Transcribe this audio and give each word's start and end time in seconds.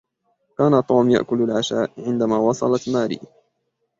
كان 0.57 0.83
توم 0.87 1.09
يأكل 1.09 1.41
العشاء 1.41 1.91
عندما 1.97 2.37
وصلت 2.37 2.89
ماري. 2.89 3.19